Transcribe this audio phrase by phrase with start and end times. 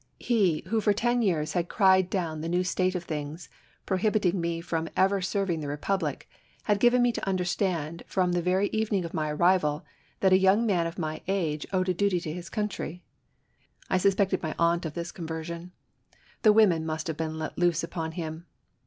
[0.17, 3.49] He, who for ten years had cried down the new state oT things,
[3.85, 6.23] prohibiting me from ever serving the Eepublic,
[6.63, 9.85] had given me to understand from the very evening of my arrival
[10.21, 13.03] that a young man of my age owed a duty to his country.
[13.91, 15.71] I suspected my aunt of this conversion.
[16.41, 18.47] The women must have been let loose upon him.